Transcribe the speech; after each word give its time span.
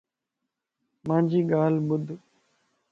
مانجي 1.07 1.41
ڳالھ 1.51 1.77
ٻڌ 1.87 2.03